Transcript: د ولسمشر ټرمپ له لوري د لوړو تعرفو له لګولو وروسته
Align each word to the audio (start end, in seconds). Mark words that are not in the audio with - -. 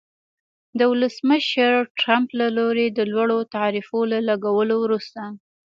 د 0.77 0.79
ولسمشر 0.91 1.71
ټرمپ 2.01 2.29
له 2.39 2.47
لوري 2.57 2.87
د 2.91 2.99
لوړو 3.11 3.39
تعرفو 3.53 3.99
له 4.11 4.19
لګولو 4.29 4.75
وروسته 4.81 5.21